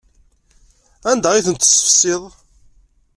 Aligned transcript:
Anda 1.09 1.29
ay 1.31 1.43
tent-tessefsiḍ? 1.45 2.23